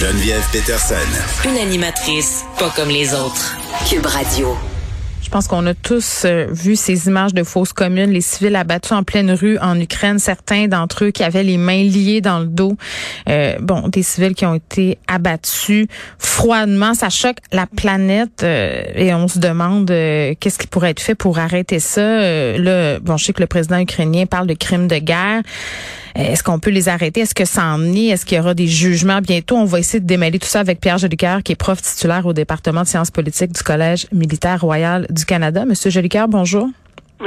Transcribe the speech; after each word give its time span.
Geneviève 0.00 0.42
Peterson. 0.50 0.94
Une 1.44 1.58
animatrice 1.58 2.46
pas 2.58 2.70
comme 2.74 2.88
les 2.88 3.12
autres. 3.12 3.54
Cube 3.86 4.06
Radio. 4.06 4.56
Je 5.20 5.28
pense 5.28 5.46
qu'on 5.46 5.66
a 5.66 5.74
tous 5.74 6.22
euh, 6.24 6.46
vu 6.50 6.74
ces 6.74 7.08
images 7.08 7.34
de 7.34 7.42
fausses 7.42 7.74
communes, 7.74 8.10
les 8.10 8.22
civils 8.22 8.56
abattus 8.56 8.92
en 8.92 9.02
pleine 9.02 9.30
rue 9.30 9.58
en 9.58 9.78
Ukraine, 9.78 10.18
certains 10.18 10.68
d'entre 10.68 11.04
eux 11.04 11.10
qui 11.10 11.22
avaient 11.22 11.42
les 11.42 11.58
mains 11.58 11.82
liées 11.82 12.22
dans 12.22 12.38
le 12.38 12.46
dos. 12.46 12.78
Euh, 13.28 13.58
bon, 13.60 13.88
des 13.88 14.02
civils 14.02 14.34
qui 14.34 14.46
ont 14.46 14.54
été 14.54 14.96
abattus 15.06 15.86
froidement. 16.18 16.94
Ça 16.94 17.10
choque 17.10 17.36
la 17.52 17.66
planète 17.66 18.42
euh, 18.42 18.82
et 18.94 19.12
on 19.12 19.28
se 19.28 19.38
demande 19.38 19.88
qu'est-ce 19.88 20.58
qui 20.58 20.66
pourrait 20.66 20.92
être 20.92 21.00
fait 21.00 21.14
pour 21.14 21.38
arrêter 21.38 21.78
ça? 21.78 22.00
là, 22.56 22.98
bon, 23.00 23.18
je 23.18 23.26
sais 23.26 23.32
que 23.34 23.40
le 23.40 23.46
président 23.46 23.78
ukrainien 23.78 24.24
parle 24.24 24.46
de 24.46 24.54
crimes 24.54 24.88
de 24.88 24.96
guerre. 24.96 25.42
Est-ce 26.14 26.42
qu'on 26.42 26.58
peut 26.58 26.70
les 26.70 26.88
arrêter? 26.88 27.20
Est-ce 27.20 27.34
que 27.34 27.44
ça 27.44 27.64
en 27.64 27.82
est? 27.94 28.06
Est-ce 28.06 28.26
qu'il 28.26 28.36
y 28.38 28.40
aura 28.40 28.54
des 28.54 28.66
jugements 28.66 29.20
bientôt? 29.20 29.56
On 29.56 29.64
va 29.64 29.78
essayer 29.78 30.00
de 30.00 30.06
démêler 30.06 30.38
tout 30.38 30.48
ça 30.48 30.60
avec 30.60 30.80
Pierre 30.80 30.98
Jolicoeur, 30.98 31.42
qui 31.42 31.52
est 31.52 31.56
prof 31.56 31.80
titulaire 31.80 32.26
au 32.26 32.32
département 32.32 32.82
de 32.82 32.86
sciences 32.86 33.10
politiques 33.10 33.52
du 33.52 33.62
Collège 33.62 34.06
militaire 34.12 34.60
royal 34.60 35.06
du 35.10 35.24
Canada. 35.24 35.64
Monsieur 35.64 35.90
Jolicoeur, 35.90 36.28
bonjour. 36.28 36.68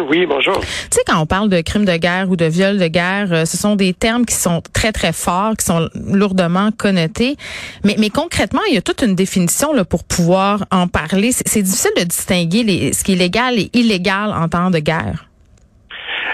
Oui, 0.09 0.25
bonjour. 0.25 0.59
Tu 0.59 0.67
sais, 0.91 1.01
quand 1.05 1.19
on 1.19 1.27
parle 1.27 1.49
de 1.49 1.61
crimes 1.61 1.85
de 1.85 1.95
guerre 1.97 2.29
ou 2.29 2.35
de 2.35 2.45
viols 2.45 2.79
de 2.79 2.87
guerre, 2.87 3.31
euh, 3.31 3.45
ce 3.45 3.57
sont 3.57 3.75
des 3.75 3.93
termes 3.93 4.25
qui 4.25 4.33
sont 4.33 4.63
très, 4.73 4.91
très 4.91 5.13
forts, 5.13 5.55
qui 5.55 5.65
sont 5.65 5.87
lourdement 5.93 6.71
connotés. 6.71 7.37
Mais, 7.83 7.95
mais 7.99 8.09
concrètement, 8.09 8.61
il 8.69 8.73
y 8.73 8.77
a 8.77 8.81
toute 8.81 9.03
une 9.03 9.13
définition 9.13 9.71
là, 9.71 9.85
pour 9.85 10.03
pouvoir 10.03 10.65
en 10.71 10.87
parler. 10.87 11.31
C'est 11.31 11.61
difficile 11.61 11.91
de 11.97 12.03
distinguer 12.05 12.63
les, 12.63 12.93
ce 12.93 13.03
qui 13.03 13.13
est 13.13 13.17
légal 13.17 13.59
et 13.59 13.69
illégal 13.73 14.33
en 14.33 14.49
temps 14.49 14.71
de 14.71 14.79
guerre. 14.79 15.27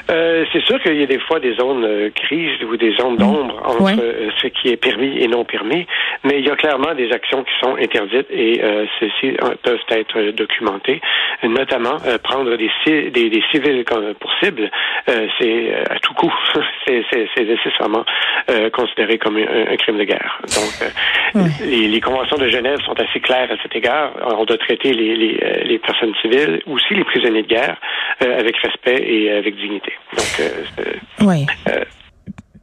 Euh, 0.09 0.45
c'est 0.51 0.63
sûr 0.65 0.81
qu'il 0.81 0.99
y 0.99 1.03
a 1.03 1.05
des 1.05 1.19
fois 1.19 1.39
des 1.39 1.53
zones 1.55 1.83
euh, 1.85 2.09
grises 2.15 2.63
ou 2.63 2.77
des 2.77 2.95
zones 2.95 3.17
d'ombre 3.17 3.61
entre 3.63 4.01
euh, 4.01 4.29
ce 4.41 4.47
qui 4.47 4.69
est 4.69 4.77
permis 4.77 5.21
et 5.21 5.27
non 5.27 5.43
permis, 5.43 5.85
mais 6.23 6.39
il 6.39 6.47
y 6.47 6.49
a 6.49 6.55
clairement 6.55 6.95
des 6.95 7.11
actions 7.11 7.43
qui 7.43 7.53
sont 7.61 7.75
interdites 7.75 8.27
et 8.31 8.61
celles-ci 8.99 9.37
peuvent 9.63 9.79
être 9.89 10.31
documentées, 10.31 11.01
notamment 11.43 11.97
prendre 12.23 12.55
des, 12.55 12.69
des, 12.85 13.29
des, 13.29 13.43
civils 13.51 13.83
comme, 13.85 14.13
pour 14.15 14.31
cible, 14.41 14.69
c'est 15.07 15.73
à 15.89 15.99
tout 15.99 16.13
coup, 16.13 16.33
c'est 16.87 17.03
nécessairement 17.37 18.05
considéré 18.73 19.17
comme 19.17 19.37
un, 19.37 19.75
crime 19.77 19.97
de 19.97 20.03
guerre. 20.03 20.41
Donc, 20.55 21.45
les, 21.61 21.87
les, 21.87 22.01
conventions 22.01 22.37
de 22.37 22.47
Genève 22.47 22.79
sont 22.81 22.99
assez 22.99 23.19
claires 23.19 23.49
à 23.51 23.61
cet 23.61 23.75
égard. 23.75 24.11
On 24.37 24.45
doit 24.45 24.57
traiter 24.57 24.93
les, 24.93 25.15
les, 25.15 25.63
les 25.65 25.79
personnes 25.79 26.13
civiles, 26.21 26.61
aussi 26.67 26.93
les 26.93 27.03
prisonniers 27.03 27.43
de 27.43 27.47
guerre, 27.47 27.77
avec 28.19 28.57
respect 28.57 29.03
et 29.05 29.31
avec 29.31 29.55
dignité. 29.55 29.93
Donc, 30.17 30.39
euh, 30.39 30.93
oui. 31.21 31.45
Euh, 31.67 31.83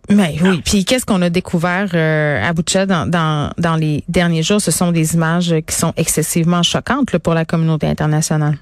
mais 0.09 0.37
oui. 0.43 0.63
Puis 0.65 0.85
qu'est-ce 0.85 1.05
qu'on 1.05 1.23
a 1.23 1.31
découvert 1.31 1.89
euh, 1.95 2.41
à 2.43 2.53
Boucha 2.53 2.87
dans, 2.87 3.11
dans, 3.11 3.51
dans 3.59 3.77
les 3.77 4.05
derniers 4.09 4.43
jours? 4.43 4.61
Ce 4.61 4.71
sont 4.71 4.93
des 4.93 5.15
images 5.15 5.55
qui 5.67 5.75
sont 5.75 5.93
excessivement 5.97 6.63
choquantes 6.63 7.19
pour 7.19 7.35
la 7.35 7.45
communauté 7.45 7.87
internationale. 7.87 8.55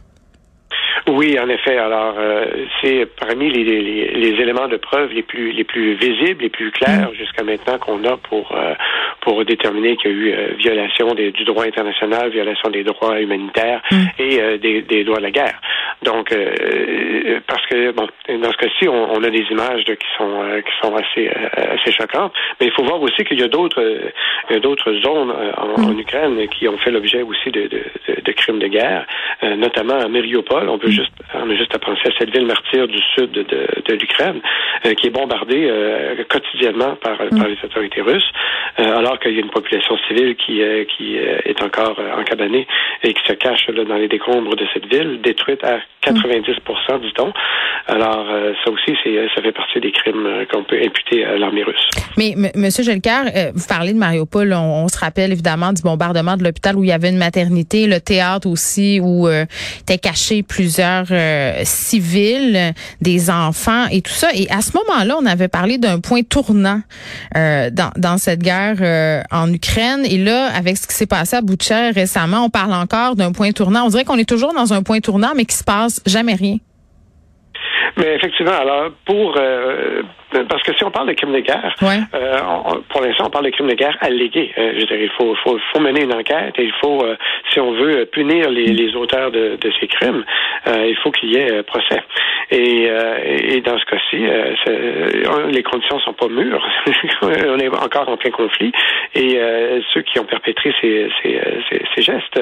Oui, 1.06 1.38
en 1.38 1.48
effet. 1.50 1.76
Alors, 1.76 2.14
euh, 2.18 2.46
c'est 2.80 3.06
parmi 3.20 3.50
les, 3.50 3.62
les, 3.62 4.10
les, 4.14 4.40
éléments 4.40 4.68
de 4.68 4.78
preuve 4.78 5.12
les 5.12 5.22
plus 5.22 5.52
les 5.52 5.64
plus 5.64 5.94
visibles, 5.94 6.42
les 6.42 6.48
plus 6.48 6.70
clairs 6.70 7.10
mm. 7.10 7.14
jusqu'à 7.14 7.44
maintenant 7.44 7.78
qu'on 7.78 8.02
a 8.04 8.16
pour 8.16 8.52
euh, 8.52 8.74
pour 9.24 9.44
déterminer 9.44 9.96
qu'il 9.96 10.10
y 10.10 10.14
a 10.14 10.16
eu 10.16 10.32
euh, 10.32 10.48
violation 10.58 11.14
des, 11.14 11.32
du 11.32 11.44
droit 11.44 11.64
international, 11.64 12.30
violation 12.30 12.70
des 12.70 12.84
droits 12.84 13.20
humanitaires 13.20 13.82
mm. 13.90 13.96
et 14.18 14.58
des, 14.58 14.82
des, 14.82 15.04
droits 15.04 15.18
de 15.18 15.24
la 15.24 15.30
guerre. 15.30 15.60
Donc, 16.02 16.34
parce 17.46 17.66
que 17.66 17.92
bon, 17.92 18.06
dans 18.28 18.52
ce 18.52 18.56
cas-ci, 18.56 18.88
on, 18.88 19.12
on, 19.14 19.22
a 19.22 19.30
des 19.30 19.44
images 19.50 19.84
qui 19.84 20.06
sont 20.18 20.42
qui 20.64 20.72
sont 20.82 20.94
assez 20.94 21.28
assez 21.56 21.92
choquantes, 21.92 22.32
mais 22.60 22.66
il 22.66 22.72
faut 22.72 22.84
voir 22.84 23.00
aussi 23.00 23.24
qu'il 23.24 23.40
y 23.40 23.42
a 23.42 23.48
d'autres 23.48 23.82
d'autres 24.62 24.92
zones 25.02 25.32
en, 25.56 25.82
en, 25.82 25.94
mm. 25.94 25.98
Ukraine 26.00 26.48
qui 26.48 26.68
ont 26.68 26.76
fait 26.78 26.90
l'objet 26.90 27.22
aussi 27.22 27.50
de, 27.50 27.62
de, 27.68 28.20
de, 28.22 28.32
crimes 28.32 28.58
de 28.58 28.68
guerre, 28.68 29.06
notamment 29.42 29.98
à 29.98 30.08
Mariupol. 30.08 30.68
On 30.68 30.78
peut 30.78 30.90
juste, 30.90 31.12
on 31.34 31.50
a 31.50 31.56
juste 31.56 31.74
à 31.74 31.78
penser 31.78 32.02
à 32.06 32.18
cette 32.18 32.30
ville 32.30 32.46
martyre 32.46 32.86
du 32.86 33.00
sud 33.14 33.30
de, 33.30 33.42
de, 33.42 33.94
l'Ukraine, 33.94 34.40
euh, 34.86 34.94
qui 34.94 35.08
est 35.08 35.10
bombardée 35.10 35.66
euh, 35.68 36.24
quotidiennement 36.28 36.96
par, 36.96 37.20
mm. 37.22 37.38
par 37.38 37.48
les 37.48 37.56
autorités 37.64 38.00
russes, 38.00 38.30
euh, 38.78 38.96
qu'il 39.20 39.32
y 39.32 39.38
a 39.38 39.40
une 39.40 39.50
population 39.50 39.96
civile 40.08 40.36
qui, 40.36 40.60
qui 40.96 41.16
est 41.16 41.62
encore 41.62 41.98
encabanée 42.18 42.66
et 43.02 43.12
qui 43.12 43.22
se 43.26 43.34
cache 43.34 43.66
dans 43.70 43.96
les 43.96 44.08
décombres 44.08 44.56
de 44.56 44.66
cette 44.72 44.86
ville, 44.86 45.20
détruite 45.22 45.62
à 45.64 45.78
90% 46.04 47.00
dit-on. 47.00 47.32
Alors, 47.86 48.26
ça 48.64 48.70
aussi, 48.70 48.94
ça 49.34 49.42
fait 49.42 49.52
partie 49.52 49.80
des 49.80 49.92
crimes 49.92 50.46
qu'on 50.52 50.64
peut 50.64 50.80
imputer 50.82 51.24
à 51.24 51.36
l'armée 51.36 51.62
russe. 51.62 51.88
Mais, 52.16 52.34
M. 52.54 52.68
Gelcar, 52.70 53.24
vous 53.54 53.66
parlez 53.68 53.92
de 53.92 53.98
Mariupol, 53.98 54.52
on, 54.52 54.88
se 54.88 54.98
rappelle 54.98 55.32
évidemment 55.32 55.72
du 55.72 55.82
bombardement 55.82 56.36
de 56.36 56.44
l'hôpital 56.44 56.76
où 56.76 56.84
il 56.84 56.88
y 56.88 56.92
avait 56.92 57.10
une 57.10 57.18
maternité, 57.18 57.86
le 57.86 58.00
théâtre 58.00 58.48
aussi 58.48 59.00
où 59.02 59.28
étaient 59.80 59.98
cachés 59.98 60.42
plusieurs 60.42 61.06
euh, 61.10 61.60
civils, 61.64 62.74
des 63.00 63.30
enfants 63.30 63.86
et 63.90 64.02
tout 64.02 64.12
ça. 64.12 64.28
Et 64.34 64.46
à 64.50 64.60
ce 64.60 64.72
moment-là, 64.76 65.16
on 65.20 65.26
avait 65.26 65.48
parlé 65.48 65.78
d'un 65.78 66.00
point 66.00 66.22
tournant 66.22 66.80
euh, 67.36 67.70
dans, 67.70 67.90
dans 67.96 68.18
cette 68.18 68.40
guerre 68.40 68.76
euh, 68.80 69.03
en 69.30 69.52
Ukraine. 69.52 70.04
Et 70.04 70.18
là, 70.18 70.46
avec 70.54 70.76
ce 70.76 70.86
qui 70.86 70.94
s'est 70.94 71.06
passé 71.06 71.36
à 71.36 71.40
Boucher 71.40 71.90
récemment, 71.90 72.44
on 72.44 72.50
parle 72.50 72.72
encore 72.72 73.16
d'un 73.16 73.32
point 73.32 73.52
tournant. 73.52 73.86
On 73.86 73.88
dirait 73.88 74.04
qu'on 74.04 74.18
est 74.18 74.28
toujours 74.28 74.54
dans 74.54 74.72
un 74.72 74.82
point 74.82 75.00
tournant, 75.00 75.32
mais 75.36 75.44
qu'il 75.44 75.56
se 75.56 75.64
passe 75.64 76.00
jamais 76.06 76.34
rien. 76.34 76.58
Mais 77.96 78.14
effectivement, 78.14 78.52
alors 78.52 78.90
pour 79.04 79.38
parce 80.48 80.62
que 80.62 80.74
si 80.74 80.84
on 80.84 80.90
parle 80.90 81.08
de 81.08 81.12
crimes 81.12 81.32
de 81.32 81.40
guerre, 81.40 81.74
euh, 81.82 82.38
pour 82.88 83.00
l'instant, 83.00 83.26
on 83.26 83.30
parle 83.30 83.44
de 83.46 83.50
crimes 83.50 83.68
de 83.68 83.74
guerre 83.74 83.96
allégués. 84.00 84.52
Euh, 84.58 84.72
je 84.74 84.80
veux 84.80 84.86
dire, 84.86 85.00
il 85.00 85.10
faut, 85.10 85.34
faut, 85.36 85.58
faut, 85.72 85.80
mener 85.80 86.02
une 86.02 86.12
enquête 86.12 86.54
et 86.58 86.64
il 86.64 86.72
faut, 86.80 87.04
euh, 87.04 87.16
si 87.52 87.60
on 87.60 87.72
veut 87.72 88.06
punir 88.06 88.50
les, 88.50 88.66
les 88.66 88.94
auteurs 88.96 89.30
de, 89.30 89.56
de, 89.60 89.72
ces 89.80 89.86
crimes, 89.86 90.24
il 90.66 90.96
faut 91.02 91.10
qu'il 91.10 91.30
y 91.30 91.36
ait 91.36 91.62
procès. 91.62 92.00
Et, 92.50 92.84
et 92.84 93.60
dans 93.60 93.78
ce 93.78 93.84
cas-ci, 93.84 94.18
les 95.52 95.62
conditions 95.62 95.98
sont 96.00 96.12
pas 96.12 96.28
mûres. 96.28 96.66
on 97.22 97.58
est 97.58 97.68
encore 97.68 98.08
en 98.08 98.16
plein 98.16 98.30
conflit 98.30 98.72
et 99.14 99.40
ceux 99.92 100.02
qui 100.02 100.18
ont 100.18 100.24
perpétré 100.24 100.72
ces, 100.80 101.08
ces, 101.22 101.40
ces, 101.94 102.02
gestes 102.02 102.40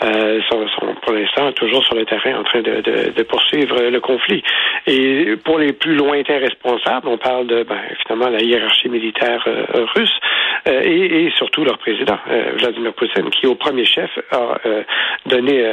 sont, 0.00 0.68
sont, 0.68 0.94
pour 1.02 1.12
l'instant 1.12 1.52
toujours 1.52 1.84
sur 1.84 1.94
le 1.94 2.04
terrain 2.04 2.38
en 2.38 2.44
train 2.44 2.60
de, 2.60 2.80
de, 2.80 3.10
de 3.10 3.22
poursuivre 3.22 3.82
le 3.82 4.00
conflit. 4.00 4.42
Et 4.90 5.36
pour 5.44 5.58
les 5.58 5.74
plus 5.74 5.94
lointains 5.94 6.38
responsables, 6.38 7.08
on 7.08 7.18
parle 7.18 7.46
de 7.46 7.62
ben, 7.62 7.78
finalement 8.02 8.30
la 8.30 8.42
hiérarchie 8.42 8.88
militaire 8.88 9.44
euh, 9.46 9.84
russe 9.94 10.18
euh, 10.66 10.82
et, 10.84 11.26
et, 11.26 11.32
surtout 11.36 11.64
leur 11.64 11.78
président 11.78 12.18
euh, 12.30 12.52
Vladimir 12.58 12.92
Poutine, 12.94 13.30
qui 13.30 13.46
au 13.46 13.54
premier 13.54 13.84
chef 13.84 14.10
a 14.32 14.58
donné 15.26 15.64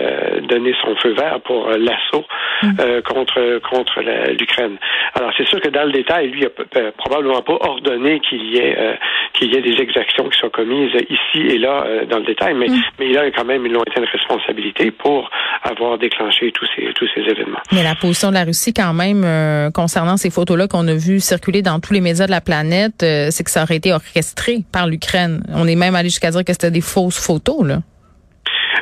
donné 0.49 0.73
son 0.81 0.95
feu 0.97 1.13
vert 1.13 1.39
pour 1.41 1.69
l'assaut 1.69 2.25
mm. 2.63 3.01
contre 3.01 3.59
contre 3.69 4.01
l'Ukraine. 4.39 4.77
Alors 5.15 5.31
c'est 5.37 5.47
sûr 5.47 5.59
que 5.61 5.69
dans 5.69 5.85
le 5.85 5.91
détail, 5.91 6.29
lui 6.29 6.45
a 6.45 6.91
probablement 6.97 7.41
pas 7.41 7.57
ordonné 7.61 8.19
qu'il 8.19 8.45
y 8.45 8.57
ait 8.57 8.97
qu'il 9.33 9.53
y 9.53 9.57
ait 9.57 9.61
des 9.61 9.81
exactions 9.81 10.29
qui 10.29 10.37
soient 10.37 10.49
commises 10.49 10.93
ici 11.09 11.47
et 11.47 11.57
là 11.57 11.85
dans 12.09 12.19
le 12.19 12.25
détail, 12.25 12.53
mais 12.53 12.67
mm. 12.67 12.81
mais 12.99 13.09
il 13.09 13.17
a 13.17 13.29
quand 13.31 13.45
même 13.45 13.65
une 13.65 13.73
lointaine 13.73 14.05
responsabilité 14.05 14.91
pour 14.91 15.29
avoir 15.63 15.97
déclenché 15.97 16.51
tous 16.51 16.67
ces 16.75 16.93
tous 16.93 17.07
ces 17.13 17.21
événements. 17.21 17.59
Mais 17.71 17.83
la 17.83 17.95
position 17.95 18.29
de 18.29 18.35
la 18.35 18.43
Russie 18.43 18.73
quand 18.73 18.93
même 18.93 19.25
concernant 19.73 20.17
ces 20.17 20.29
photos-là 20.29 20.67
qu'on 20.67 20.87
a 20.87 20.93
vues 20.93 21.19
circuler 21.19 21.61
dans 21.61 21.79
tous 21.79 21.93
les 21.93 22.01
médias 22.01 22.25
de 22.25 22.31
la 22.31 22.41
planète, 22.41 23.03
euh, 23.03 23.27
c'est 23.31 23.43
que 23.43 23.51
ça 23.51 23.63
aurait 23.63 23.75
été 23.75 23.93
orchestré 23.93 24.59
par 24.75 24.87
l'Ukraine. 24.87 25.35
On 25.55 25.65
est 25.67 25.79
même 25.83 25.95
allé 25.95 26.09
jusqu'à 26.09 26.31
dire 26.31 26.43
que 26.43 26.51
c'était 26.51 26.75
des 26.79 26.87
fausses 26.93 27.21
photos, 27.27 27.65
là. 27.65 27.77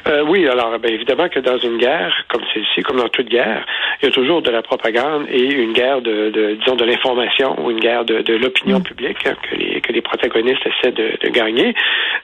Euh, 0.08 0.22
oui, 0.28 0.46
alors 0.48 0.78
ben, 0.80 0.92
évidemment 0.92 1.30
que 1.30 1.40
dans 1.40 1.60
une 1.60 1.78
guerre 1.78 2.14
comme 2.30 2.42
celle-ci, 2.52 2.82
comme 2.82 2.98
dans 2.98 3.08
toute 3.08 3.30
guerre, 3.30 3.64
il 4.02 4.06
y 4.08 4.10
a 4.10 4.12
toujours 4.12 4.42
de 4.42 4.50
la 4.50 4.62
propagande 4.62 5.28
et 5.30 5.46
une 5.66 5.72
guerre 5.72 6.02
de, 6.02 6.30
de 6.38 6.58
disons, 6.60 6.76
de 6.76 6.84
l'information 6.84 7.50
ou 7.62 7.72
une 7.72 7.80
guerre 7.80 8.04
de, 8.04 8.16
de 8.22 8.34
l'opinion 8.34 8.80
mm. 8.80 8.84
publique 8.84 9.26
hein, 9.26 9.36
que, 9.44 9.56
les, 9.56 9.80
que 9.80 9.94
les 9.94 10.02
protagonistes 10.02 10.66
essaient 10.72 10.92
de, 10.92 11.08
de 11.24 11.30
gagner. 11.30 11.74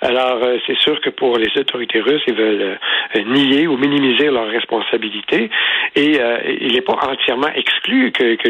Alors, 0.01 0.39
euh, 0.43 0.57
c'est 0.65 0.77
sûr 0.79 0.99
que 0.99 1.11
pour 1.11 1.37
les 1.37 1.51
autorités 1.57 2.01
russes, 2.01 2.23
ils 2.27 2.33
veulent 2.33 2.77
nier 3.27 3.67
ou 3.67 3.77
minimiser 3.77 4.29
leurs 4.29 4.49
responsabilités 4.49 5.49
et 5.95 6.19
il 6.65 6.73
n'est 6.73 6.81
pas 6.81 6.97
entièrement 7.13 7.51
exclu 7.55 8.11
que, 8.11 8.35
que 8.35 8.49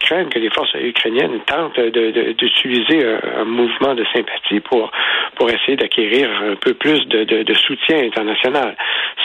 craignent 0.00 0.28
que 0.28 0.38
les 0.38 0.50
forces 0.50 0.74
ukrainiennes 0.74 1.40
tentent 1.46 1.78
d'utiliser 1.78 3.04
un, 3.36 3.44
mouvement 3.44 3.94
de 3.94 4.04
sympathie 4.12 4.60
pour, 4.60 4.90
pour 5.36 5.50
essayer 5.50 5.76
d'acquérir 5.76 6.28
un 6.42 6.56
peu 6.56 6.74
plus 6.74 7.06
de, 7.08 7.24
de, 7.24 7.54
soutien 7.54 7.98
international. 8.04 8.76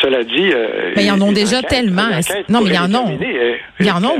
Cela 0.01 0.23
dit... 0.23 0.51
Euh, 0.53 0.93
mais 0.95 1.05
ils 1.05 1.11
en 1.11 1.21
ont 1.21 1.31
déjà 1.31 1.61
tellement. 1.61 2.09
Non, 2.49 2.61
mais 2.61 2.69
il 2.69 2.75
y 2.75 2.79
en 2.79 2.93
a. 2.93 3.03
Il 3.79 3.85
y 3.85 3.91
en 3.91 4.03
a. 4.03 4.13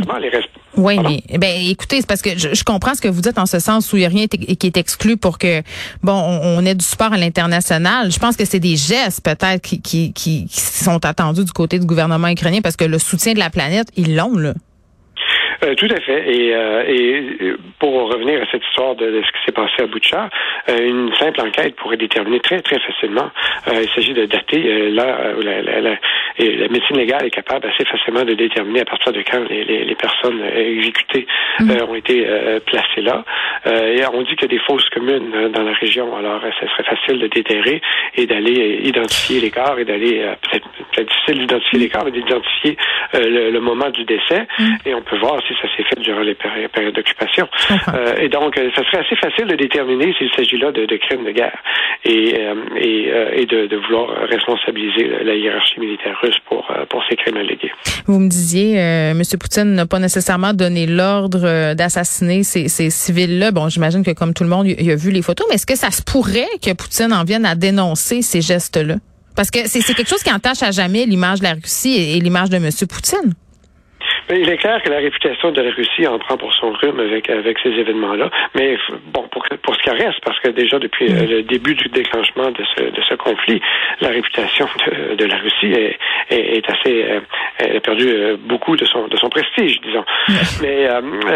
Oui, 0.77 0.97
mais 0.99 1.37
ben 1.37 1.51
écoutez, 1.69 2.01
c'est 2.01 2.07
parce 2.07 2.21
que 2.21 2.31
je, 2.37 2.63
comprends 2.63 2.95
ce 2.95 3.01
que 3.01 3.07
vous 3.07 3.21
dites 3.21 3.37
en 3.39 3.45
ce 3.45 3.59
sens 3.59 3.93
où 3.93 3.97
il 3.97 3.99
n'y 3.99 4.05
a 4.05 4.09
rien 4.09 4.27
qui 4.27 4.67
est 4.67 4.77
exclu 4.77 5.15
pour 5.15 5.37
que 5.37 5.61
bon 6.03 6.13
on, 6.13 6.65
ait 6.65 6.75
du 6.75 6.83
support 6.83 7.13
à 7.13 7.17
l'international. 7.17 8.11
Je 8.11 8.19
pense 8.19 8.35
que 8.35 8.45
c'est 8.45 8.59
des 8.59 8.75
gestes 8.75 9.23
peut-être 9.23 9.61
qui, 9.61 9.81
qui, 9.81 10.13
qui, 10.13 10.47
sont 10.49 11.03
attendus 11.05 11.45
du 11.45 11.51
côté 11.51 11.79
du 11.79 11.85
gouvernement 11.85 12.27
ukrainien 12.27 12.59
parce 12.61 12.75
que 12.75 12.85
le 12.85 12.99
soutien 12.99 13.33
de 13.33 13.39
la 13.39 13.49
planète, 13.49 13.87
ils 13.95 14.15
l'ont 14.15 14.35
là. 14.35 14.53
Euh, 15.63 15.75
tout 15.75 15.87
à 15.89 15.99
fait. 16.01 16.33
Et, 16.33 16.55
euh, 16.55 16.83
et, 16.87 17.53
pour 17.79 17.93
revenir 18.09 18.41
à 18.41 18.45
cette 18.51 18.63
histoire 18.63 18.95
de, 18.95 19.21
ce 19.21 19.31
qui 19.31 19.45
s'est 19.45 19.51
passé 19.51 19.83
à 19.83 19.87
Boucha, 19.87 20.29
euh, 20.69 20.87
une 20.87 21.13
simple 21.15 21.41
enquête 21.41 21.75
pourrait 21.75 21.97
déterminer 21.97 22.39
très 22.39 22.61
très 22.61 22.79
facilement. 22.79 23.29
il 23.67 23.89
s'agit 23.95 24.13
de 24.13 24.25
dater 24.25 24.91
là 24.91 25.33
où 25.37 25.41
la, 25.41 25.61
la, 25.61 25.81
la, 25.81 25.91
la, 26.39 26.67
médecine 26.67 26.97
légale 26.97 27.25
est 27.25 27.31
capable 27.31 27.67
assez 27.67 27.85
facilement 27.85 28.23
de 28.23 28.33
déterminer 28.33 28.81
à 28.81 28.85
partir 28.85 29.13
de 29.13 29.21
quand 29.21 29.43
les, 29.49 29.63
les, 29.63 29.85
les 29.85 29.95
personnes 29.95 30.41
exécutées 30.55 31.27
mm. 31.59 31.71
ont 31.89 31.95
été 31.95 32.25
placées 32.65 33.01
là. 33.01 33.23
et 33.65 34.01
on 34.13 34.21
dit 34.21 34.35
qu'il 34.35 34.51
y 34.51 34.55
a 34.55 34.57
des 34.57 34.63
fausses 34.65 34.89
communes 34.89 35.49
dans 35.51 35.63
la 35.63 35.73
région. 35.73 36.15
Alors, 36.15 36.41
ce 36.59 36.67
serait 36.67 36.83
facile 36.83 37.19
de 37.19 37.27
déterrer 37.27 37.81
et 38.15 38.25
d'aller 38.25 38.81
identifier 38.83 39.39
les 39.39 39.51
corps 39.51 39.79
et 39.79 39.85
d'aller 39.85 40.25
peut-être 40.41 41.07
difficile 41.07 41.39
d'identifier 41.39 41.79
les 41.79 41.89
corps, 41.89 42.05
mais 42.05 42.11
d'identifier 42.11 42.77
le, 43.13 43.51
le, 43.51 43.59
moment 43.59 43.89
du 43.89 44.03
décès. 44.05 44.47
Mm. 44.59 44.75
Et 44.85 44.93
on 44.93 45.01
peut 45.01 45.17
voir 45.17 45.41
si 45.47 45.53
ça 45.61 45.67
s'est 45.75 45.83
fait 45.83 45.99
durant 46.01 46.21
les 46.21 46.35
périodes 46.35 46.95
d'occupation. 46.95 47.47
Euh, 47.93 48.15
et 48.17 48.29
donc, 48.29 48.57
euh, 48.57 48.69
ça 48.75 48.83
serait 48.83 49.05
assez 49.05 49.15
facile 49.15 49.47
de 49.47 49.55
déterminer 49.55 50.13
s'il 50.17 50.29
s'agit 50.35 50.57
là 50.57 50.71
de, 50.71 50.85
de, 50.85 50.95
crimes 50.97 51.23
de 51.23 51.31
guerre 51.31 51.57
et, 52.03 52.35
euh, 52.39 52.55
et, 52.77 53.41
et 53.41 53.45
de, 53.45 53.67
de, 53.67 53.77
vouloir 53.77 54.27
responsabiliser 54.27 55.07
la 55.23 55.35
hiérarchie 55.35 55.79
militaire 55.79 56.17
russe 56.21 56.37
pour, 56.47 56.65
pour 56.89 57.03
ces 57.09 57.15
crimes 57.15 57.37
allégués. 57.37 57.71
Vous 58.07 58.19
me 58.19 58.27
disiez, 58.27 58.75
M. 58.75 59.21
Poutine 59.39 59.73
n'a 59.73 59.85
pas 59.85 59.99
nécessairement 59.99 60.53
donné 60.53 60.87
l'ordre 60.87 61.73
d'assassiner 61.73 62.43
ces, 62.43 62.67
ces 62.67 62.89
civils-là. 62.89 63.51
Bon, 63.51 63.69
j'imagine 63.69 64.03
que 64.03 64.11
comme 64.11 64.33
tout 64.33 64.43
le 64.43 64.49
monde, 64.49 64.67
il 64.67 64.91
a 64.91 64.95
vu 64.95 65.11
les 65.11 65.21
photos, 65.21 65.45
mais 65.49 65.55
est-ce 65.55 65.67
que 65.67 65.77
ça 65.77 65.91
se 65.91 66.01
pourrait 66.01 66.47
que 66.63 66.73
Poutine 66.73 67.13
en 67.13 67.23
vienne 67.23 67.45
à 67.45 67.55
dénoncer 67.55 68.21
ces 68.21 68.41
gestes-là? 68.41 68.95
Parce 69.35 69.51
que 69.51 69.67
c'est 69.67 69.81
quelque 69.93 70.09
chose 70.09 70.23
qui 70.23 70.31
entache 70.31 70.63
à 70.63 70.71
jamais 70.71 71.05
l'image 71.05 71.39
de 71.39 71.43
la 71.43 71.53
Russie 71.53 71.95
et, 71.95 72.17
et 72.17 72.19
l'image 72.19 72.49
de 72.49 72.55
M. 72.55 72.69
Poutine. 72.89 73.33
Il 74.29 74.49
est 74.49 74.57
clair 74.57 74.81
que 74.81 74.89
la 74.89 74.97
réputation 74.97 75.51
de 75.51 75.61
la 75.61 75.71
Russie 75.71 76.07
en 76.07 76.17
prend 76.17 76.35
pour 76.35 76.51
son 76.55 76.71
rhume 76.71 76.99
avec, 76.99 77.29
avec 77.29 77.59
ces 77.59 77.69
événements-là. 77.69 78.31
Mais 78.55 78.75
bon, 79.13 79.27
pour, 79.31 79.45
pour 79.61 79.75
ce 79.75 79.83
qui 79.83 79.89
reste, 79.91 80.19
parce 80.23 80.39
que 80.39 80.49
déjà 80.49 80.79
depuis 80.79 81.05
euh, 81.05 81.27
le 81.27 81.43
début 81.43 81.75
du 81.75 81.87
déclenchement 81.89 82.49
de 82.49 82.63
ce, 82.75 82.83
de 82.83 83.01
ce 83.07 83.13
conflit, 83.13 83.61
la 84.01 84.09
réputation 84.09 84.67
de, 84.87 85.15
de 85.15 85.25
la 85.25 85.37
Russie 85.37 85.73
est, 85.73 85.99
est, 86.31 86.69
assez... 86.69 87.03
Euh, 87.03 87.19
elle 87.59 87.77
a 87.77 87.79
perdu 87.79 88.07
euh, 88.07 88.35
beaucoup 88.39 88.75
de 88.75 88.85
son, 88.85 89.07
de 89.07 89.17
son 89.17 89.29
prestige, 89.29 89.79
disons. 89.81 90.03
Mais, 90.61 90.87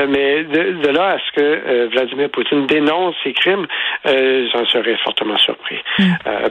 mais 0.07 0.43
de, 0.43 0.81
de, 0.81 0.89
là 0.89 1.15
à 1.15 1.17
ce 1.19 1.31
que 1.39 1.87
Vladimir 1.87 2.29
Poutine 2.29 2.65
dénonce 2.65 3.15
ces 3.23 3.33
crimes, 3.33 3.67
j'en 4.05 4.65
serais 4.65 4.97
fortement 5.03 5.37
surpris. 5.37 5.77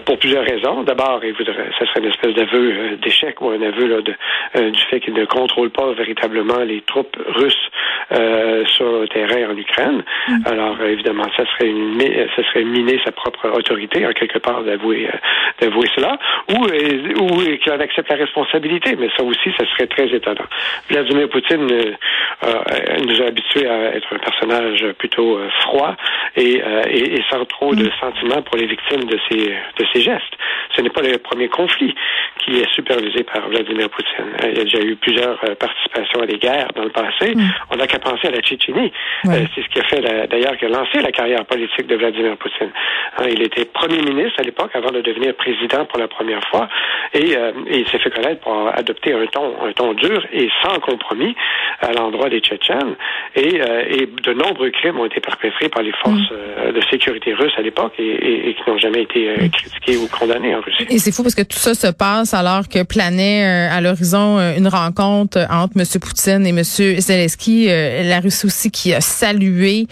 pour 0.04 0.18
plusieurs 0.18 0.44
raisons. 0.44 0.82
D'abord, 0.82 1.20
il 1.24 1.32
voudrait, 1.32 1.70
ça 1.78 1.86
serait 1.86 2.00
une 2.00 2.10
espèce 2.10 2.34
d'aveu 2.34 2.96
d'échec 3.02 3.40
ou 3.40 3.50
un 3.50 3.62
aveu 3.62 3.86
là, 3.86 4.00
de, 4.02 4.70
du 4.70 4.80
fait 4.82 5.00
qu'il 5.00 5.14
ne 5.14 5.24
contrôle 5.24 5.70
pas 5.70 5.92
véritablement 5.92 6.27
les 6.32 6.80
troupes 6.82 7.16
russes 7.26 7.70
euh, 8.12 8.64
sur 8.66 9.00
le 9.00 9.08
terrain 9.08 9.50
en 9.52 9.56
Ukraine. 9.56 10.02
Mm. 10.28 10.36
Alors 10.46 10.80
évidemment, 10.82 11.26
ça 11.36 11.44
serait 11.46 11.68
une, 11.68 12.00
ça 12.00 12.42
serait 12.44 12.64
miner 12.64 12.98
sa 13.04 13.12
propre 13.12 13.50
autorité 13.50 14.06
en 14.06 14.12
quelque 14.12 14.38
part 14.38 14.62
d'avouer 14.62 15.06
euh, 15.06 15.18
d'avouer 15.60 15.88
cela, 15.94 16.18
ou 16.50 16.64
euh, 16.66 17.14
ou 17.20 17.58
qu'il 17.58 17.72
en 17.72 17.80
accepte 17.80 18.08
la 18.08 18.16
responsabilité. 18.16 18.96
Mais 18.96 19.08
ça 19.16 19.22
aussi, 19.22 19.50
ça 19.58 19.66
serait 19.66 19.86
très 19.86 20.06
étonnant. 20.08 20.46
Vladimir 20.88 21.28
Poutine 21.28 21.66
nous 21.66 23.22
a 23.22 23.26
habitués 23.26 23.68
à 23.68 23.94
être 23.94 24.14
un 24.14 24.18
personnage 24.18 24.86
plutôt 24.98 25.38
froid 25.62 25.94
et, 26.36 26.62
et, 26.90 27.22
sans 27.30 27.44
trop 27.44 27.74
de 27.74 27.84
mm. 27.84 27.90
sentiments 28.00 28.42
pour 28.42 28.56
les 28.56 28.66
victimes 28.66 29.04
de 29.04 29.18
ces 29.28 29.46
de 29.46 29.86
ces 29.92 30.00
gestes. 30.00 30.34
Ce 30.78 30.82
n'est 30.82 30.90
pas 30.90 31.02
le 31.02 31.18
premier 31.18 31.48
conflit 31.48 31.92
qui 32.38 32.60
est 32.60 32.70
supervisé 32.72 33.24
par 33.24 33.48
Vladimir 33.48 33.90
Poutine. 33.90 34.26
Il 34.44 34.56
y 34.56 34.60
a 34.60 34.64
déjà 34.64 34.78
eu 34.78 34.94
plusieurs 34.94 35.36
participations 35.58 36.22
à 36.22 36.26
des 36.26 36.38
guerres 36.38 36.68
dans 36.76 36.84
le 36.84 36.90
passé, 36.90 37.34
mm. 37.34 37.42
on 37.70 37.76
n'a 37.76 37.86
qu'à 37.86 37.98
penser 37.98 38.28
à 38.28 38.30
la 38.30 38.40
Tchétchénie. 38.40 38.92
Euh, 39.26 39.30
c'est 39.54 39.62
ce 39.62 39.68
qui 39.68 39.80
a 39.80 39.84
fait 39.84 40.00
d'ailleurs 40.28 40.56
qui 40.56 40.64
a 40.64 40.68
lancé 40.68 41.00
la 41.00 41.10
carrière 41.10 41.44
politique 41.44 41.86
de 41.86 41.96
Vladimir 41.96 42.36
Poutine. 42.36 42.70
Hein, 43.18 43.24
il 43.30 43.42
était 43.42 43.64
premier 43.64 44.00
ministre 44.02 44.38
à 44.38 44.42
l'époque 44.42 44.70
avant 44.74 44.90
de 44.90 45.00
devenir 45.00 45.34
président 45.34 45.84
pour 45.86 45.98
la 45.98 46.08
première 46.08 46.42
fois 46.48 46.68
et, 47.14 47.36
euh, 47.36 47.52
il 47.70 47.86
s'est 47.88 47.98
fait 47.98 48.10
connaître 48.10 48.40
pour 48.40 48.68
adopter 48.68 49.12
un 49.12 49.26
ton, 49.26 49.54
un 49.64 49.72
ton 49.72 49.92
dur 49.94 50.24
et 50.32 50.48
sans 50.62 50.78
compromis 50.80 51.34
à 51.80 51.92
l'endroit 51.92 52.28
des 52.28 52.40
Tchétchènes 52.40 52.94
et, 53.34 53.60
euh, 53.60 53.84
et, 53.88 54.06
de 54.06 54.32
nombreux 54.32 54.70
crimes 54.70 55.00
ont 55.00 55.06
été 55.06 55.20
perpétrés 55.20 55.68
par 55.68 55.82
les 55.82 55.92
forces 55.92 56.30
mm. 56.30 56.72
de 56.72 56.80
sécurité 56.90 57.34
russes 57.34 57.54
à 57.56 57.62
l'époque 57.62 57.94
et, 57.98 58.54
qui 58.54 58.70
n'ont 58.70 58.78
jamais 58.78 59.02
été 59.02 59.34
critiqués 59.50 59.96
ou 59.96 60.08
condamnés 60.08 60.54
en 60.54 60.60
Et 60.90 60.98
c'est 60.98 61.12
fou 61.12 61.22
parce 61.22 61.34
que 61.34 61.42
tout 61.42 61.58
ça 61.58 61.74
se 61.74 61.88
passe 61.88 62.34
alors 62.34 62.68
que 62.68 62.82
planait 62.82 63.44
à 63.44 63.80
l'horizon 63.80 64.38
une 64.56 64.68
rencontre 64.68 65.46
entre 65.50 65.78
M. 65.78 65.84
Poutine 66.00 66.46
et 66.46 66.50
M. 66.50 66.62
Zelensky, 66.62 67.66
euh, 67.68 68.02
la 68.08 68.20
Russie 68.20 68.46
aussi 68.46 68.70
qui 68.70 68.94
a 68.94 69.00
salué 69.00 69.86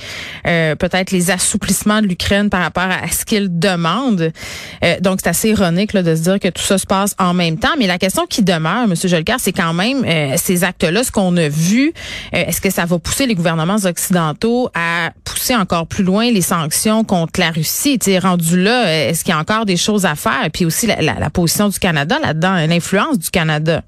euh, 0.46 0.75
peut-être 0.75 1.11
les 1.11 1.31
assouplissements 1.31 2.00
de 2.00 2.06
l'Ukraine 2.06 2.50
par 2.50 2.62
rapport 2.62 2.84
à 2.84 3.08
ce 3.11 3.25
qu'il 3.25 3.58
demande. 3.58 4.32
Euh, 4.84 5.00
donc, 5.00 5.20
c'est 5.23 5.28
assez 5.28 5.50
ironique 5.50 5.93
là, 5.93 6.02
de 6.02 6.14
se 6.14 6.23
dire 6.23 6.40
que 6.40 6.49
tout 6.49 6.62
ça 6.62 6.79
se 6.79 6.87
passe 6.87 7.14
en 7.19 7.34
même 7.34 7.58
temps. 7.58 7.75
Mais 7.79 7.87
la 7.87 7.99
question 7.99 8.26
qui 8.26 8.43
demeure, 8.43 8.84
M. 8.84 8.94
Jolker, 8.94 9.37
c'est 9.38 9.52
quand 9.52 9.72
même 9.72 10.05
ces 10.37 10.64
actes-là, 10.64 11.05
ce 11.05 11.11
qu'on 11.11 11.37
a 11.37 11.49
vu, 11.49 11.93
est-ce 12.32 12.61
que 12.61 12.70
ça 12.70 12.84
va 12.84 12.99
pousser 12.99 13.26
les 13.26 13.34
gouvernements 13.34 13.76
occidentaux 13.84 14.70
à 14.75 15.11
encore 15.54 15.87
plus 15.87 16.04
loin 16.04 16.31
les 16.31 16.40
sanctions 16.40 17.04
contre 17.04 17.40
la 17.40 17.50
Russie? 17.50 17.98
T'sais, 17.98 18.19
rendu 18.19 18.60
là, 18.60 19.08
est-ce 19.08 19.25
qu'il 19.25 19.32
y 19.32 19.37
a 19.37 19.38
encore 19.38 19.66
des 19.66 19.76
choses 19.76 20.06
à 20.06 20.14
faire? 20.14 20.44
Et 20.44 20.50
puis 20.50 20.64
aussi 20.64 20.87
la, 20.87 21.00
la 21.00 21.31
position 21.31 21.69
du 21.69 21.78
Canada 21.78 22.19
là-dedans, 22.20 22.54
l'influence 22.66 23.19
du 23.19 23.31
Canada. 23.31 23.82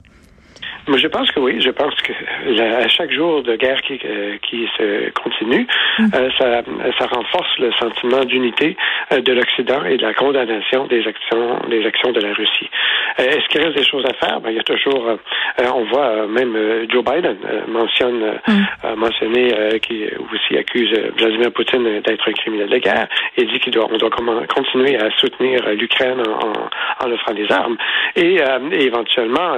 Mais 0.88 0.98
je 0.98 1.06
pense 1.06 1.30
que 1.30 1.40
oui. 1.40 1.60
Je 1.60 1.70
pense 1.70 1.94
que 1.96 2.12
à 2.60 2.88
chaque 2.88 3.12
jour 3.12 3.42
de 3.42 3.56
guerre 3.56 3.80
qui, 3.82 4.00
euh, 4.04 4.36
qui 4.42 4.66
se 4.78 5.10
continue, 5.10 5.66
mm. 5.98 6.06
euh, 6.14 6.30
ça, 6.38 6.62
ça 6.98 7.06
renforce 7.06 7.58
le 7.58 7.70
sentiment 7.72 8.24
d'unité 8.24 8.76
euh, 9.12 9.20
de 9.20 9.32
l'Occident 9.32 9.84
et 9.84 9.98
de 9.98 10.02
la 10.02 10.14
condamnation 10.14 10.86
des 10.86 11.06
actions, 11.06 11.60
des 11.68 11.84
actions 11.84 12.12
de 12.12 12.20
la 12.20 12.32
Russie. 12.32 12.70
Est-ce 13.18 13.46
qu'il 13.48 13.60
reste 13.60 13.76
des 13.76 13.84
choses 13.84 14.04
à 14.06 14.14
faire? 14.14 14.40
Ben, 14.40 14.50
il 14.50 14.56
y 14.56 14.60
a 14.60 14.62
toujours. 14.62 15.18
on 15.58 15.84
voit 15.84 16.26
même 16.26 16.56
Joe 16.88 17.04
Biden 17.04 17.36
mentionne 17.68 18.38
mm. 18.46 18.94
mentionné 18.96 19.80
qui 19.80 20.04
aussi 20.32 20.56
accuse 20.56 20.90
Vladimir 21.18 21.52
Poutine 21.52 22.00
d'être 22.00 22.28
un 22.28 22.32
criminel 22.32 22.68
de 22.68 22.78
guerre 22.78 23.08
et 23.36 23.44
dit 23.44 23.58
qu'il 23.60 23.72
doit 23.72 23.88
on 23.90 23.98
doit 23.98 24.10
continuer 24.48 24.96
à 24.96 25.10
soutenir 25.18 25.68
l'Ukraine 25.70 26.22
en, 26.26 27.04
en, 27.06 27.12
offrant 27.12 27.34
des 27.34 27.50
armes 27.50 27.76
et, 28.16 28.36
et 28.72 28.82
éventuellement 28.84 29.54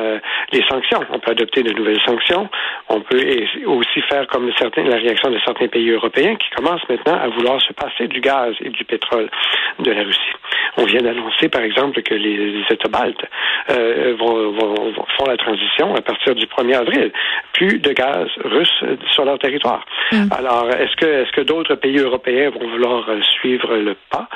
les 0.52 0.62
sanctions 0.68 1.04
on 1.10 1.18
peut 1.20 1.30
adopter 1.32 1.62
de 1.62 1.72
nouvelles 1.72 2.00
sanctions. 2.04 2.48
On 2.88 3.00
peut 3.00 3.22
aussi 3.66 4.00
faire 4.08 4.26
comme 4.26 4.50
certains, 4.58 4.84
la 4.84 4.96
réaction 4.96 5.30
de 5.30 5.38
certains 5.44 5.68
pays 5.68 5.90
européens 5.90 6.36
qui 6.36 6.50
commencent 6.56 6.88
maintenant 6.88 7.14
à 7.14 7.28
vouloir 7.28 7.60
se 7.60 7.72
passer 7.72 8.08
du 8.08 8.20
gaz 8.20 8.54
et 8.60 8.70
du 8.70 8.84
pétrole 8.84 9.30
de 9.78 9.90
la 9.90 10.02
Russie. 10.02 10.32
On 10.76 10.84
vient 10.84 11.00
d'annoncer, 11.00 11.48
par 11.48 11.62
exemple, 11.62 12.02
que 12.02 12.14
les, 12.14 12.62
États 12.70 12.88
baltes 12.88 13.24
euh, 13.70 14.14
vont, 14.18 14.52
vont, 14.52 14.92
font 15.18 15.24
la 15.26 15.36
transition 15.36 15.94
à 15.94 16.00
partir 16.00 16.34
du 16.34 16.46
1er 16.46 16.76
avril. 16.76 17.12
Plus 17.52 17.78
de 17.78 17.92
gaz 17.92 18.28
russe 18.44 18.84
sur 19.12 19.24
leur 19.24 19.38
territoire. 19.38 19.84
Mm. 20.12 20.28
Alors, 20.36 20.70
est-ce 20.70 20.96
que, 20.96 21.06
est-ce 21.06 21.32
que 21.32 21.42
d'autres 21.42 21.74
pays 21.74 21.98
européens 21.98 22.50
vont 22.50 22.68
vouloir 22.68 23.08
euh, 23.08 23.20
suivre 23.22 23.76
le 23.76 23.96
pas? 24.10 24.28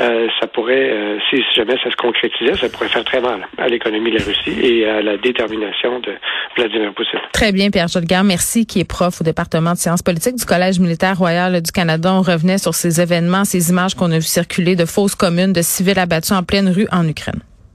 Euh, 0.00 0.28
ça 0.40 0.46
pourrait, 0.46 1.11
si 1.30 1.42
jamais 1.54 1.76
ça 1.82 1.90
se 1.90 1.96
concrétisait, 1.96 2.54
ça 2.56 2.68
pourrait 2.68 2.88
faire 2.88 3.04
très 3.04 3.20
mal 3.20 3.46
à 3.58 3.68
l'économie 3.68 4.10
de 4.10 4.18
la 4.18 4.24
Russie 4.24 4.60
et 4.60 4.86
à 4.86 5.02
la 5.02 5.16
détermination 5.16 6.00
de 6.00 6.14
Vladimir 6.56 6.92
Poutine. 6.94 7.20
Très 7.32 7.52
bien, 7.52 7.70
Pierre 7.70 7.88
Jolgar, 7.88 8.24
merci, 8.24 8.66
qui 8.66 8.80
est 8.80 8.88
prof 8.88 9.20
au 9.20 9.24
département 9.24 9.72
de 9.72 9.78
sciences 9.78 10.02
politiques 10.02 10.36
du 10.36 10.44
Collège 10.44 10.78
militaire 10.80 11.18
royal 11.18 11.60
du 11.60 11.72
Canada. 11.72 12.12
On 12.12 12.22
revenait 12.22 12.58
sur 12.58 12.74
ces 12.74 13.00
événements, 13.00 13.44
ces 13.44 13.70
images 13.70 13.94
qu'on 13.94 14.10
a 14.12 14.16
vu 14.16 14.22
circuler 14.22 14.76
de 14.76 14.84
fausses 14.84 15.14
communes, 15.14 15.52
de 15.52 15.62
civils 15.62 15.98
abattus 15.98 16.32
en 16.32 16.42
pleine 16.42 16.68
rue 16.68 16.86
en 16.92 17.06
Ukraine. 17.08 17.40